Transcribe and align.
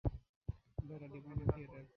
Laura 0.87 1.07
ডিভাইনের 1.13 1.47
theatre. 1.55 1.83